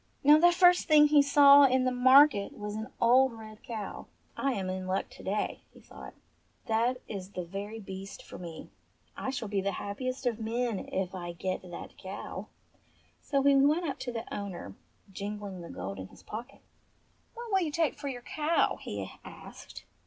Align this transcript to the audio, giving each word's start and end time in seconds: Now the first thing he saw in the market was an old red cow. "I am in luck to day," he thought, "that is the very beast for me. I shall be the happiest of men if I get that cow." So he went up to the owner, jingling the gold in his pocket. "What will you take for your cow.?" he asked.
Now 0.23 0.39
the 0.39 0.51
first 0.51 0.87
thing 0.87 1.05
he 1.09 1.21
saw 1.21 1.65
in 1.65 1.83
the 1.83 1.91
market 1.91 2.57
was 2.57 2.73
an 2.73 2.87
old 2.99 3.33
red 3.33 3.61
cow. 3.61 4.07
"I 4.35 4.53
am 4.53 4.67
in 4.67 4.87
luck 4.87 5.11
to 5.11 5.21
day," 5.21 5.61
he 5.75 5.79
thought, 5.79 6.15
"that 6.65 6.99
is 7.07 7.29
the 7.33 7.45
very 7.45 7.79
beast 7.79 8.23
for 8.23 8.39
me. 8.39 8.71
I 9.15 9.29
shall 9.29 9.47
be 9.47 9.61
the 9.61 9.73
happiest 9.73 10.25
of 10.25 10.39
men 10.39 10.79
if 10.91 11.13
I 11.13 11.33
get 11.33 11.61
that 11.61 11.99
cow." 11.99 12.47
So 13.21 13.43
he 13.43 13.55
went 13.55 13.85
up 13.85 13.99
to 13.99 14.11
the 14.11 14.25
owner, 14.33 14.73
jingling 15.11 15.61
the 15.61 15.69
gold 15.69 15.99
in 15.99 16.07
his 16.07 16.23
pocket. 16.23 16.61
"What 17.35 17.51
will 17.51 17.61
you 17.61 17.71
take 17.71 17.93
for 17.93 18.07
your 18.07 18.23
cow.?" 18.23 18.79
he 18.81 19.11
asked. 19.23 19.83